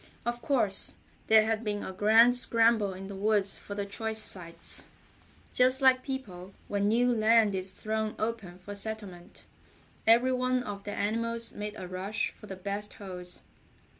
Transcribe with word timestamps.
Of 0.25 0.41
course, 0.41 0.95
there 1.27 1.45
had 1.45 1.63
been 1.63 1.83
a 1.83 1.93
grand 1.93 2.35
scramble 2.35 2.91
in 2.95 3.05
the 3.07 3.13
woods 3.15 3.55
for 3.55 3.75
the 3.75 3.85
choice 3.85 4.17
sites. 4.17 4.87
Just 5.53 5.79
like 5.79 6.01
people 6.01 6.53
when 6.67 6.87
new 6.87 7.13
land 7.13 7.53
is 7.53 7.71
thrown 7.71 8.15
open 8.17 8.57
for 8.57 8.73
settlement, 8.73 9.43
every 10.07 10.33
one 10.33 10.63
of 10.63 10.85
the 10.85 10.91
animals 10.91 11.53
made 11.53 11.75
a 11.77 11.87
rush 11.87 12.31
for 12.31 12.47
the 12.47 12.55
best 12.55 12.93
holes. 12.93 13.43